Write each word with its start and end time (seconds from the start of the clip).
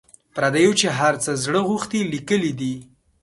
پردیو 0.35 0.71
چي 0.79 0.87
هر 0.99 1.13
څه 1.23 1.31
زړه 1.43 1.61
غوښتي 1.69 1.99
لیکلي 2.13 2.51
دي. 2.59 2.73